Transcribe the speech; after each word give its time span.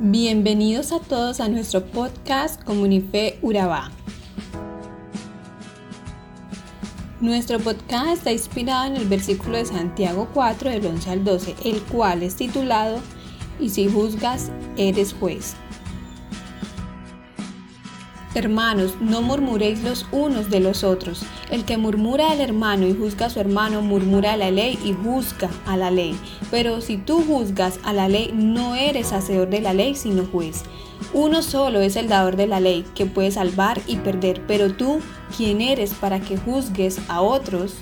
Bienvenidos 0.00 0.92
a 0.92 0.98
todos 0.98 1.40
a 1.40 1.48
nuestro 1.48 1.84
podcast 1.84 2.62
Comunife 2.64 3.38
Urabá. 3.42 3.90
Nuestro 7.20 7.60
podcast 7.60 8.08
está 8.12 8.32
inspirado 8.32 8.86
en 8.86 8.96
el 8.96 9.06
versículo 9.06 9.56
de 9.56 9.64
Santiago 9.64 10.28
4 10.34 10.70
del 10.70 10.86
11 10.86 11.10
al 11.10 11.24
12, 11.24 11.54
el 11.64 11.80
cual 11.82 12.24
es 12.24 12.34
titulado 12.34 13.00
Y 13.60 13.70
si 13.70 13.88
juzgas, 13.88 14.50
eres 14.76 15.14
juez. 15.14 15.54
Hermanos, 18.34 18.94
no 18.98 19.20
murmuréis 19.20 19.82
los 19.82 20.06
unos 20.10 20.48
de 20.48 20.60
los 20.60 20.84
otros. 20.84 21.22
El 21.50 21.66
que 21.66 21.76
murmura 21.76 22.30
al 22.30 22.40
hermano 22.40 22.86
y 22.86 22.94
juzga 22.94 23.26
a 23.26 23.30
su 23.30 23.40
hermano, 23.40 23.82
murmura 23.82 24.32
a 24.32 24.36
la 24.38 24.50
ley 24.50 24.78
y 24.82 24.94
juzga 24.94 25.50
a 25.66 25.76
la 25.76 25.90
ley. 25.90 26.18
Pero 26.50 26.80
si 26.80 26.96
tú 26.96 27.22
juzgas 27.22 27.78
a 27.84 27.92
la 27.92 28.08
ley, 28.08 28.32
no 28.34 28.74
eres 28.74 29.12
hacedor 29.12 29.50
de 29.50 29.60
la 29.60 29.74
ley, 29.74 29.94
sino 29.94 30.24
juez. 30.24 30.62
Uno 31.12 31.42
solo 31.42 31.82
es 31.82 31.96
el 31.96 32.08
dador 32.08 32.36
de 32.36 32.46
la 32.46 32.58
ley, 32.58 32.86
que 32.94 33.04
puede 33.04 33.30
salvar 33.30 33.82
y 33.86 33.96
perder. 33.96 34.46
Pero 34.46 34.72
tú, 34.72 35.00
¿quién 35.36 35.60
eres 35.60 35.92
para 35.92 36.20
que 36.20 36.38
juzgues 36.38 37.00
a 37.08 37.20
otros? 37.20 37.74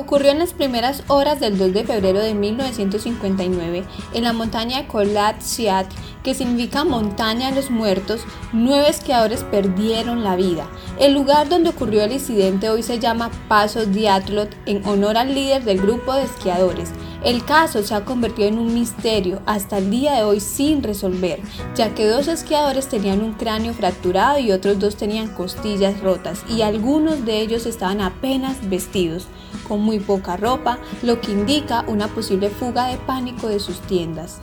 Ocurrió 0.00 0.30
en 0.30 0.38
las 0.38 0.54
primeras 0.54 1.02
horas 1.08 1.40
del 1.40 1.58
2 1.58 1.74
de 1.74 1.84
febrero 1.84 2.20
de 2.20 2.32
1959 2.32 3.84
en 4.14 4.24
la 4.24 4.32
montaña 4.32 4.88
Kolat 4.88 5.42
Siat, 5.42 5.92
que 6.24 6.32
significa 6.34 6.84
montaña 6.84 7.50
de 7.50 7.56
los 7.56 7.70
muertos, 7.70 8.22
nueve 8.54 8.88
esquiadores 8.88 9.44
perdieron 9.44 10.24
la 10.24 10.36
vida. 10.36 10.66
El 10.98 11.12
lugar 11.12 11.50
donde 11.50 11.68
ocurrió 11.68 12.02
el 12.02 12.12
incidente 12.12 12.70
hoy 12.70 12.82
se 12.82 12.98
llama 12.98 13.30
Paso 13.46 13.84
Diatlot 13.84 14.56
en 14.64 14.86
honor 14.86 15.18
al 15.18 15.34
líder 15.34 15.64
del 15.64 15.82
grupo 15.82 16.14
de 16.14 16.22
esquiadores. 16.22 16.92
El 17.22 17.44
caso 17.44 17.82
se 17.82 17.94
ha 17.94 18.06
convertido 18.06 18.48
en 18.48 18.58
un 18.58 18.72
misterio 18.72 19.42
hasta 19.44 19.76
el 19.76 19.90
día 19.90 20.14
de 20.14 20.22
hoy 20.22 20.40
sin 20.40 20.82
resolver, 20.82 21.38
ya 21.74 21.94
que 21.94 22.06
dos 22.06 22.28
esquiadores 22.28 22.88
tenían 22.88 23.22
un 23.22 23.34
cráneo 23.34 23.74
fracturado 23.74 24.38
y 24.38 24.52
otros 24.52 24.78
dos 24.78 24.96
tenían 24.96 25.28
costillas 25.28 26.00
rotas 26.00 26.42
y 26.48 26.62
algunos 26.62 27.26
de 27.26 27.42
ellos 27.42 27.66
estaban 27.66 28.00
apenas 28.00 28.70
vestidos, 28.70 29.26
con 29.68 29.80
muy 29.90 29.98
poca 29.98 30.36
ropa, 30.36 30.78
lo 31.02 31.20
que 31.20 31.32
indica 31.32 31.84
una 31.88 32.06
posible 32.06 32.48
fuga 32.48 32.86
de 32.86 32.96
pánico 32.96 33.48
de 33.48 33.58
sus 33.58 33.80
tiendas. 33.80 34.38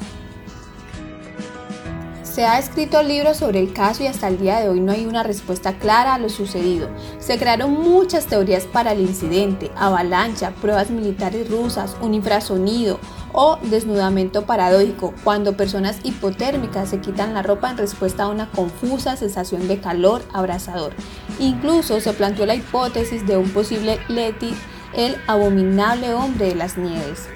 Se 2.22 2.46
ha 2.46 2.60
escrito 2.60 3.02
libros 3.02 3.38
sobre 3.38 3.62
el 3.62 3.72
caso 3.72 4.04
y 4.04 4.08
hasta 4.08 4.28
el 4.28 4.38
día 4.38 4.60
de 4.60 4.68
hoy 4.68 4.82
no 4.82 4.92
hay 4.92 5.06
una 5.06 5.24
respuesta 5.24 5.80
clara 5.80 6.16
a 6.16 6.20
lo 6.20 6.28
sucedido. 6.28 6.90
Se 7.18 7.40
crearon 7.40 7.72
muchas 7.72 8.26
teorías 8.26 8.66
para 8.66 8.92
el 8.92 9.00
incidente, 9.00 9.72
avalancha, 9.78 10.52
pruebas 10.62 10.90
militares 10.90 11.50
rusas, 11.50 11.96
un 12.02 12.14
infrasonido 12.14 13.00
o 13.32 13.58
desnudamiento 13.64 14.46
paradójico, 14.46 15.14
cuando 15.24 15.56
personas 15.56 16.00
hipotérmicas 16.04 16.90
se 16.90 17.00
quitan 17.00 17.34
la 17.34 17.42
ropa 17.42 17.72
en 17.72 17.78
respuesta 17.78 18.24
a 18.24 18.28
una 18.28 18.52
confusa 18.52 19.16
sensación 19.16 19.70
de 19.70 19.80
calor 19.80 20.24
abrasador. 20.34 20.92
Incluso 21.40 22.02
se 22.02 22.12
planteó 22.12 22.46
la 22.46 22.56
hipótesis 22.56 23.26
de 23.26 23.38
un 23.38 23.50
posible 23.50 23.98
Leti, 24.10 24.54
el 24.94 25.18
abominable 25.28 26.14
hombre 26.14 26.48
de 26.48 26.56
las 26.56 26.78
nieves. 26.78 27.28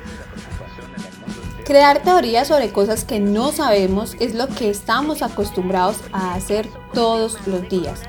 Crear 1.66 2.02
teorías 2.04 2.50
sobre 2.50 2.72
cosas 2.72 3.06
que 3.06 3.20
no 3.20 3.52
sabemos 3.52 4.16
es 4.20 4.34
lo 4.36 4.48
que 4.48 4.70
estamos 4.70 5.22
acostumbrados 5.22 5.98
a 6.12 6.34
hacer 6.34 6.68
todos 6.94 7.38
los 7.48 7.70
días. 7.70 8.02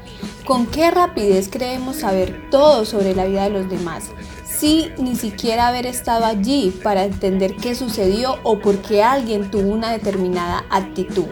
¿Con 0.45 0.67
qué 0.67 0.91
rapidez 0.91 1.48
creemos 1.48 1.97
saber 1.97 2.51
todo 2.51 2.85
sobre 2.85 3.15
la 3.15 3.25
vida 3.27 3.45
de 3.45 3.51
los 3.51 3.70
demás? 3.70 4.11
Si 4.45 4.91
ni 4.98 5.15
siquiera 5.15 5.69
haber 5.69 5.87
estado 5.87 6.25
allí 6.25 6.70
para 6.83 7.05
entender 7.05 7.55
qué 7.57 7.75
sucedió 7.75 8.39
o 8.43 8.59
por 8.59 8.79
qué 8.79 9.05
alguien 9.05 9.51
tuvo 9.51 9.73
una 9.73 9.93
determinada 9.93 10.65
actitud. 10.69 11.27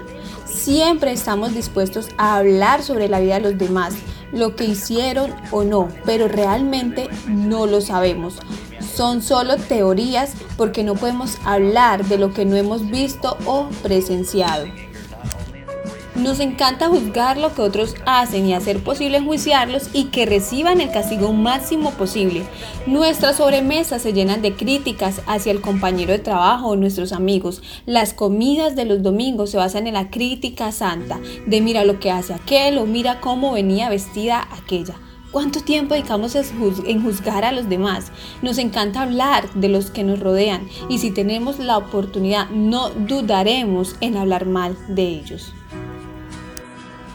Siempre 0.47 1.13
estamos 1.13 1.55
dispuestos 1.55 2.09
a 2.19 2.37
hablar 2.37 2.83
sobre 2.83 3.09
la 3.09 3.19
vida 3.19 3.35
de 3.35 3.41
los 3.41 3.59
demás, 3.59 3.95
lo 4.33 4.57
que 4.57 4.65
hicieron 4.65 5.35
o 5.51 5.65
no, 5.65 5.89
pero 6.05 6.29
realmente 6.29 7.09
no 7.27 7.67
lo 7.67 7.81
sabemos 7.81 8.39
son 9.01 9.23
solo 9.23 9.57
teorías 9.57 10.35
porque 10.59 10.85
no 10.85 10.95
podemos 10.95 11.39
hablar 11.45 12.05
de 12.05 12.19
lo 12.19 12.35
que 12.35 12.45
no 12.45 12.57
hemos 12.57 12.91
visto 12.91 13.39
o 13.47 13.69
presenciado. 13.83 14.67
Nos 16.21 16.39
encanta 16.39 16.89
juzgar 16.89 17.39
lo 17.39 17.55
que 17.55 17.63
otros 17.63 17.95
hacen 18.05 18.47
y 18.47 18.53
hacer 18.53 18.85
posible 18.85 19.17
enjuiciarlos 19.17 19.89
y 19.95 20.05
que 20.07 20.27
reciban 20.27 20.83
el 20.83 20.91
castigo 20.91 21.33
máximo 21.33 21.93
posible. 21.93 22.43
Nuestras 22.87 23.37
sobremesas 23.37 24.03
se 24.03 24.13
llenan 24.13 24.43
de 24.43 24.55
críticas 24.55 25.23
hacia 25.27 25.51
el 25.51 25.63
compañero 25.63 26.13
de 26.13 26.19
trabajo 26.19 26.69
o 26.69 26.77
nuestros 26.77 27.15
amigos. 27.15 27.63
Las 27.87 28.13
comidas 28.13 28.77
de 28.77 28.85
los 28.85 29.03
domingos 29.03 29.49
se 29.49 29.57
basan 29.57 29.87
en 29.87 29.95
la 29.95 30.11
crítica 30.11 30.73
santa, 30.73 31.19
de 31.47 31.61
mira 31.63 31.85
lo 31.85 31.99
que 32.01 32.11
hace 32.11 32.35
aquel 32.35 32.77
o 32.77 32.85
mira 32.85 33.21
cómo 33.21 33.53
venía 33.53 33.89
vestida 33.89 34.47
aquella. 34.53 34.97
¿Cuánto 35.33 35.61
tiempo 35.61 35.95
dedicamos 35.95 36.35
en 36.35 37.03
juzgar 37.03 37.47
a 37.47 37.53
los 37.53 37.71
demás? 37.71 38.13
Nos 38.43 38.59
encanta 38.59 39.03
hablar 39.03 39.51
de 39.55 39.71
los 39.71 39.91
que 39.91 40.05
nos 40.05 40.21
rodean 40.21 40.69
y 40.91 40.99
si 40.99 41.13
tenemos 41.13 41.59
la 41.61 41.79
oportunidad 41.79 42.51
no 42.51 42.91
dudaremos 42.91 43.97
en 44.03 44.19
hablar 44.19 44.45
mal 44.45 44.77
de 44.89 45.05
ellos. 45.05 45.55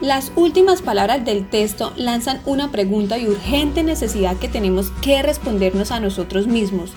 Las 0.06 0.32
últimas 0.36 0.84
palabras 0.84 1.26
del 1.26 1.50
texto 1.50 1.92
lanzan 1.96 2.40
una 2.46 2.72
pregunta 2.72 3.18
y 3.18 3.28
urgente 3.28 3.82
necesidad 3.82 4.38
que 4.38 4.48
tenemos 4.48 4.92
que 5.02 5.24
respondernos 5.24 5.90
a 5.90 6.00
nosotros 6.00 6.46
mismos. 6.46 6.92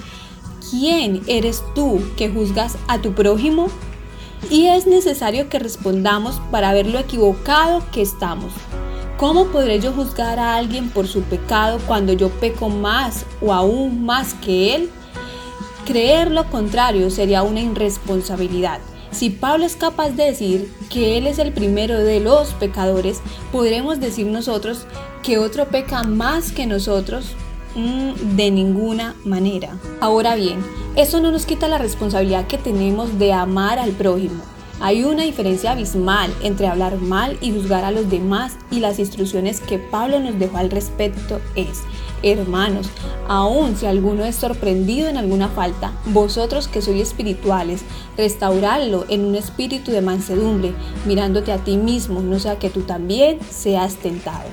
¿Quién 0.68 1.22
eres 1.26 1.64
tú 1.74 2.02
que 2.18 2.28
juzgas 2.28 2.76
a 2.86 3.00
tu 3.00 3.14
prójimo? 3.14 3.68
Y 4.50 4.66
es 4.66 4.86
necesario 4.86 5.48
que 5.48 5.58
respondamos 5.58 6.38
para 6.50 6.74
ver 6.74 6.86
lo 6.86 6.98
equivocado 6.98 7.82
que 7.92 8.02
estamos. 8.02 8.52
¿Cómo 9.16 9.46
podré 9.46 9.80
yo 9.80 9.92
juzgar 9.92 10.38
a 10.38 10.56
alguien 10.56 10.90
por 10.90 11.08
su 11.08 11.22
pecado 11.22 11.80
cuando 11.86 12.12
yo 12.12 12.28
peco 12.28 12.68
más 12.68 13.24
o 13.40 13.54
aún 13.54 14.04
más 14.04 14.34
que 14.34 14.74
él? 14.74 14.90
Creer 15.86 16.30
lo 16.30 16.44
contrario 16.50 17.08
sería 17.08 17.42
una 17.42 17.62
irresponsabilidad. 17.62 18.80
Si 19.10 19.30
Pablo 19.30 19.64
es 19.64 19.76
capaz 19.76 20.10
de 20.10 20.24
decir 20.24 20.70
que 20.90 21.18
Él 21.18 21.26
es 21.26 21.38
el 21.38 21.52
primero 21.52 21.98
de 21.98 22.20
los 22.20 22.52
pecadores, 22.54 23.20
¿podremos 23.50 24.00
decir 24.00 24.26
nosotros 24.26 24.86
que 25.22 25.38
otro 25.38 25.68
peca 25.68 26.02
más 26.02 26.52
que 26.52 26.66
nosotros? 26.66 27.34
Mm, 27.74 28.36
de 28.36 28.50
ninguna 28.50 29.14
manera. 29.24 29.76
Ahora 30.00 30.34
bien, 30.34 30.64
eso 30.96 31.20
no 31.20 31.30
nos 31.30 31.46
quita 31.46 31.68
la 31.68 31.78
responsabilidad 31.78 32.46
que 32.46 32.58
tenemos 32.58 33.18
de 33.18 33.32
amar 33.32 33.78
al 33.78 33.92
prójimo. 33.92 34.42
Hay 34.80 35.04
una 35.04 35.24
diferencia 35.24 35.72
abismal 35.72 36.32
entre 36.42 36.68
hablar 36.68 36.98
mal 36.98 37.36
y 37.40 37.52
juzgar 37.52 37.84
a 37.84 37.90
los 37.90 38.08
demás 38.08 38.56
y 38.70 38.80
las 38.80 38.98
instrucciones 38.98 39.60
que 39.60 39.78
Pablo 39.78 40.20
nos 40.20 40.38
dejó 40.38 40.58
al 40.58 40.70
respecto 40.70 41.40
es, 41.56 41.82
hermanos, 42.22 42.88
aun 43.28 43.76
si 43.76 43.86
alguno 43.86 44.24
es 44.24 44.36
sorprendido 44.36 45.08
en 45.08 45.16
alguna 45.16 45.48
falta, 45.48 45.92
vosotros 46.06 46.68
que 46.68 46.82
sois 46.82 47.00
espirituales, 47.00 47.82
restauradlo 48.16 49.04
en 49.08 49.24
un 49.24 49.34
espíritu 49.34 49.90
de 49.90 50.02
mansedumbre, 50.02 50.72
mirándote 51.06 51.52
a 51.52 51.58
ti 51.58 51.76
mismo, 51.76 52.20
no 52.20 52.38
sea 52.38 52.58
que 52.58 52.70
tú 52.70 52.82
también 52.82 53.38
seas 53.50 53.96
tentado. 53.96 54.48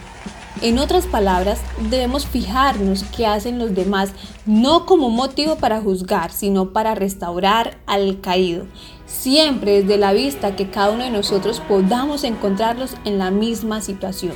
En 0.62 0.80
otras 0.80 1.06
palabras, 1.06 1.60
debemos 1.90 2.26
fijarnos 2.26 3.04
qué 3.16 3.28
hacen 3.28 3.60
los 3.60 3.76
demás, 3.76 4.12
no 4.46 4.86
como 4.86 5.10
motivo 5.10 5.58
para 5.58 5.82
juzgar, 5.82 6.32
sino 6.32 6.70
para 6.72 6.96
restaurar 6.96 7.78
al 7.86 8.22
caído. 8.22 8.66
Siempre 9.06 9.82
desde 9.82 9.98
la 9.98 10.14
vista 10.14 10.56
que 10.56 10.70
cada 10.70 10.92
uno 10.92 11.04
de 11.04 11.10
nosotros 11.10 11.62
podamos 11.68 12.24
encontrarlos 12.24 12.96
en 13.04 13.18
la 13.18 13.32
misma 13.32 13.82
situación. 13.82 14.34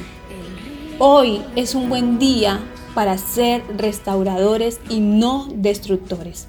Hoy 1.00 1.42
es 1.56 1.74
un 1.74 1.88
buen 1.88 2.20
día 2.20 2.60
para 2.94 3.18
ser 3.18 3.64
restauradores 3.78 4.80
y 4.90 5.00
no 5.00 5.48
destructores. 5.54 6.48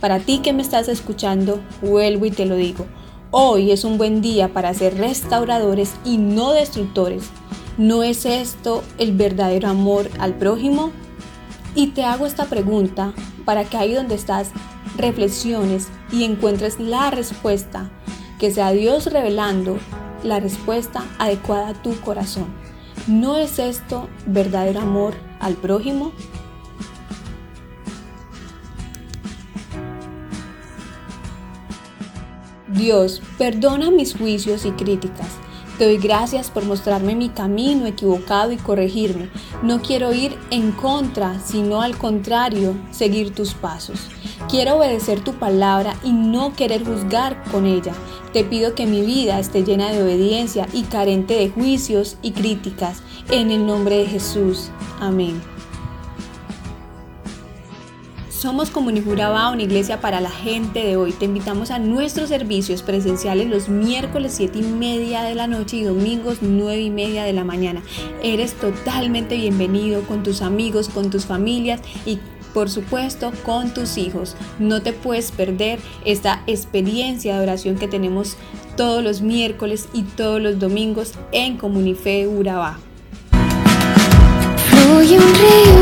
Para 0.00 0.20
ti 0.20 0.38
que 0.38 0.52
me 0.52 0.62
estás 0.62 0.88
escuchando, 0.88 1.60
vuelvo 1.82 2.26
y 2.26 2.30
te 2.30 2.46
lo 2.46 2.56
digo. 2.56 2.86
Hoy 3.30 3.72
es 3.72 3.84
un 3.84 3.98
buen 3.98 4.20
día 4.20 4.52
para 4.52 4.72
ser 4.74 4.96
restauradores 4.96 5.94
y 6.04 6.18
no 6.18 6.52
destructores. 6.52 7.24
¿No 7.76 8.02
es 8.02 8.24
esto 8.24 8.82
el 8.98 9.12
verdadero 9.12 9.68
amor 9.68 10.10
al 10.18 10.34
prójimo? 10.34 10.92
Y 11.74 11.88
te 11.88 12.04
hago 12.04 12.26
esta 12.26 12.46
pregunta 12.46 13.12
para 13.44 13.64
que 13.64 13.76
ahí 13.76 13.94
donde 13.94 14.14
estás 14.14 14.50
reflexiones 14.96 15.88
y 16.10 16.24
encuentres 16.24 16.80
la 16.80 17.10
respuesta, 17.10 17.90
que 18.38 18.50
sea 18.50 18.72
Dios 18.72 19.06
revelando 19.12 19.78
la 20.22 20.40
respuesta 20.40 21.04
adecuada 21.18 21.68
a 21.68 21.82
tu 21.82 21.98
corazón. 22.00 22.46
¿No 23.06 23.36
es 23.36 23.58
esto 23.58 24.08
verdadero 24.26 24.80
amor 24.80 25.27
al 25.40 25.54
prójimo? 25.54 26.12
Dios, 32.68 33.22
perdona 33.38 33.90
mis 33.90 34.14
juicios 34.14 34.64
y 34.64 34.70
críticas 34.72 35.38
te 35.78 35.84
doy 35.84 35.98
gracias 35.98 36.50
por 36.50 36.64
mostrarme 36.64 37.14
mi 37.14 37.28
camino 37.28 37.86
equivocado 37.86 38.50
y 38.50 38.56
corregirme. 38.56 39.30
No 39.62 39.80
quiero 39.80 40.12
ir 40.12 40.36
en 40.50 40.72
contra, 40.72 41.38
sino 41.38 41.82
al 41.82 41.96
contrario, 41.96 42.74
seguir 42.90 43.32
tus 43.32 43.54
pasos. 43.54 44.08
Quiero 44.50 44.78
obedecer 44.78 45.22
tu 45.22 45.34
palabra 45.34 45.94
y 46.02 46.10
no 46.10 46.52
querer 46.54 46.84
juzgar 46.84 47.44
con 47.52 47.64
ella. 47.64 47.92
Te 48.32 48.42
pido 48.42 48.74
que 48.74 48.86
mi 48.86 49.02
vida 49.02 49.38
esté 49.38 49.62
llena 49.62 49.92
de 49.92 50.02
obediencia 50.02 50.66
y 50.72 50.82
carente 50.82 51.34
de 51.34 51.50
juicios 51.50 52.16
y 52.22 52.32
críticas. 52.32 53.04
En 53.30 53.52
el 53.52 53.64
nombre 53.64 53.98
de 53.98 54.06
Jesús. 54.06 54.70
Amén. 55.00 55.40
Somos 58.38 58.70
Comunijuraba, 58.70 59.50
una 59.50 59.62
iglesia 59.62 60.00
para 60.00 60.20
la 60.20 60.30
gente 60.30 60.78
de 60.78 60.96
hoy. 60.96 61.10
Te 61.10 61.24
invitamos 61.24 61.72
a 61.72 61.80
nuestros 61.80 62.28
servicios 62.28 62.82
presenciales 62.82 63.48
los 63.48 63.68
miércoles 63.68 64.32
7 64.36 64.60
y 64.60 64.62
media 64.62 65.22
de 65.22 65.34
la 65.34 65.48
noche 65.48 65.78
y 65.78 65.82
domingos 65.82 66.38
9 66.40 66.80
y 66.80 66.90
media 66.90 67.24
de 67.24 67.32
la 67.32 67.42
mañana. 67.42 67.82
Eres 68.22 68.54
totalmente 68.54 69.36
bienvenido 69.36 70.02
con 70.02 70.22
tus 70.22 70.40
amigos, 70.40 70.88
con 70.88 71.10
tus 71.10 71.26
familias 71.26 71.80
y 72.06 72.20
por 72.54 72.70
supuesto 72.70 73.32
con 73.44 73.74
tus 73.74 73.98
hijos. 73.98 74.36
No 74.60 74.82
te 74.82 74.92
puedes 74.92 75.32
perder 75.32 75.80
esta 76.04 76.44
experiencia 76.46 77.36
de 77.36 77.42
oración 77.42 77.76
que 77.76 77.88
tenemos 77.88 78.36
todos 78.76 79.02
los 79.02 79.20
miércoles 79.20 79.88
y 79.92 80.02
todos 80.02 80.40
los 80.40 80.60
domingos 80.60 81.14
en 81.32 81.56
Comunife 81.56 82.28
Urabá. 82.28 82.78
you 84.96 85.20
dream 85.20 85.77